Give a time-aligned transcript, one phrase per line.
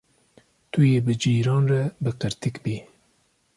[0.71, 2.75] Tu yê bi cîran re bi qirtiq bî.